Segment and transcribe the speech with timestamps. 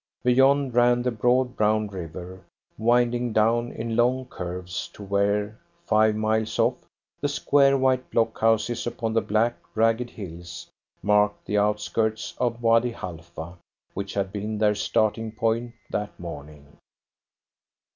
[0.23, 2.43] Beyond ran the broad, brown river,
[2.75, 6.77] winding down in long curves to where, five miles off,
[7.19, 10.67] the square, white block houses upon the black, ragged hills
[11.03, 13.59] marked the outskirts of Wady Halfa,
[13.93, 16.65] which had been their starting point that morning.